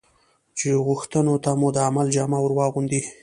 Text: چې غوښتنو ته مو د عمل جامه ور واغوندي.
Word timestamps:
چې 0.57 0.69
غوښتنو 0.85 1.35
ته 1.43 1.51
مو 1.59 1.67
د 1.75 1.77
عمل 1.87 2.07
جامه 2.15 2.37
ور 2.41 2.53
واغوندي. 2.57 3.01